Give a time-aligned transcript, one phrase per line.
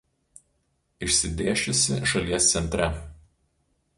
[1.07, 2.91] Išsidėsčiusi šalies centre.